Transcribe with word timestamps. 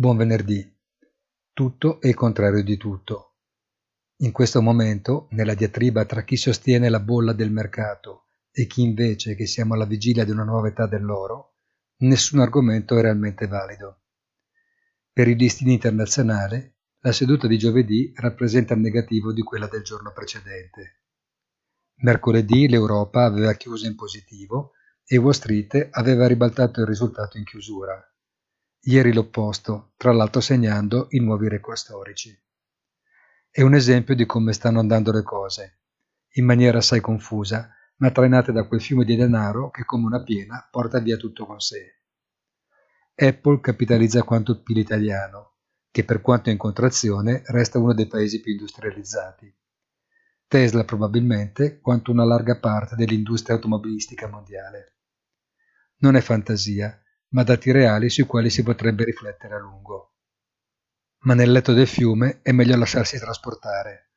Buon 0.00 0.16
venerdì. 0.16 0.64
Tutto 1.52 2.00
e 2.00 2.10
il 2.10 2.14
contrario 2.14 2.62
di 2.62 2.76
tutto. 2.76 3.38
In 4.18 4.30
questo 4.30 4.62
momento, 4.62 5.26
nella 5.32 5.54
diatriba 5.54 6.04
tra 6.04 6.22
chi 6.22 6.36
sostiene 6.36 6.88
la 6.88 7.00
bolla 7.00 7.32
del 7.32 7.50
mercato 7.50 8.26
e 8.52 8.68
chi 8.68 8.82
invece 8.82 9.34
che 9.34 9.44
siamo 9.48 9.74
alla 9.74 9.86
vigilia 9.86 10.24
di 10.24 10.30
una 10.30 10.44
nuova 10.44 10.68
età 10.68 10.86
dell'oro, 10.86 11.56
nessun 12.02 12.38
argomento 12.38 12.96
è 12.96 13.00
realmente 13.00 13.48
valido. 13.48 14.02
Per 15.12 15.26
il 15.26 15.36
listino 15.36 15.72
internazionale, 15.72 16.76
la 17.00 17.10
seduta 17.10 17.48
di 17.48 17.58
giovedì 17.58 18.12
rappresenta 18.14 18.74
il 18.74 18.80
negativo 18.80 19.32
di 19.32 19.42
quella 19.42 19.66
del 19.66 19.82
giorno 19.82 20.12
precedente. 20.12 21.00
Mercoledì 22.02 22.68
l'Europa 22.68 23.24
aveva 23.24 23.52
chiuso 23.54 23.88
in 23.88 23.96
positivo 23.96 24.74
e 25.04 25.16
Wall 25.16 25.32
Street 25.32 25.88
aveva 25.90 26.28
ribaltato 26.28 26.82
il 26.82 26.86
risultato 26.86 27.36
in 27.36 27.42
chiusura 27.42 28.00
ieri 28.82 29.12
l'opposto, 29.12 29.92
tra 29.96 30.12
l'altro 30.12 30.40
segnando 30.40 31.08
i 31.10 31.20
nuovi 31.20 31.48
record 31.48 31.76
storici. 31.76 32.36
È 33.50 33.62
un 33.62 33.74
esempio 33.74 34.14
di 34.14 34.26
come 34.26 34.52
stanno 34.52 34.78
andando 34.78 35.12
le 35.12 35.22
cose, 35.22 35.78
in 36.34 36.44
maniera 36.44 36.78
assai 36.78 37.00
confusa, 37.00 37.72
ma 37.96 38.10
trainate 38.10 38.52
da 38.52 38.66
quel 38.66 38.80
fiume 38.80 39.04
di 39.04 39.16
denaro 39.16 39.70
che 39.70 39.84
come 39.84 40.06
una 40.06 40.22
piena 40.22 40.66
porta 40.70 41.00
via 41.00 41.16
tutto 41.16 41.44
con 41.44 41.58
sé. 41.58 42.02
Apple 43.14 43.60
capitalizza 43.60 44.22
quanto 44.22 44.52
il 44.52 44.62
PIL 44.62 44.78
italiano, 44.78 45.56
che 45.90 46.04
per 46.04 46.20
quanto 46.20 46.50
in 46.50 46.56
contrazione 46.56 47.42
resta 47.46 47.78
uno 47.78 47.92
dei 47.92 48.06
paesi 48.06 48.40
più 48.40 48.52
industrializzati. 48.52 49.52
Tesla 50.46 50.84
probabilmente 50.84 51.80
quanto 51.80 52.12
una 52.12 52.24
larga 52.24 52.58
parte 52.58 52.94
dell'industria 52.94 53.56
automobilistica 53.56 54.28
mondiale. 54.28 54.94
Non 55.98 56.14
è 56.14 56.20
fantasia, 56.20 57.02
ma 57.30 57.42
dati 57.42 57.70
reali 57.70 58.10
sui 58.10 58.24
quali 58.24 58.50
si 58.50 58.62
potrebbe 58.62 59.04
riflettere 59.04 59.54
a 59.54 59.58
lungo. 59.58 60.12
Ma 61.20 61.34
nel 61.34 61.50
letto 61.50 61.72
del 61.72 61.86
fiume 61.86 62.40
è 62.42 62.52
meglio 62.52 62.76
lasciarsi 62.76 63.18
trasportare. 63.18 64.10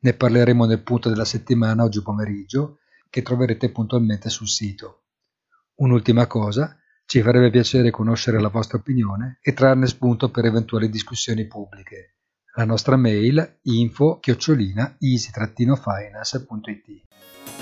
Ne 0.00 0.14
parleremo 0.14 0.64
nel 0.64 0.82
punto 0.82 1.08
della 1.08 1.24
settimana 1.24 1.84
oggi 1.84 2.02
pomeriggio, 2.02 2.78
che 3.10 3.22
troverete 3.22 3.70
puntualmente 3.70 4.28
sul 4.28 4.48
sito. 4.48 5.04
Un'ultima 5.76 6.26
cosa, 6.26 6.76
ci 7.06 7.22
farebbe 7.22 7.50
piacere 7.50 7.90
conoscere 7.90 8.40
la 8.40 8.48
vostra 8.48 8.78
opinione 8.78 9.38
e 9.40 9.54
trarne 9.54 9.86
spunto 9.86 10.30
per 10.30 10.44
eventuali 10.44 10.90
discussioni 10.90 11.46
pubbliche. 11.46 12.16
La 12.56 12.64
nostra 12.64 12.96
mail 12.96 13.60
info 13.62 14.18
chiocciolina 14.18 14.96
easy-finance.it 14.98 17.57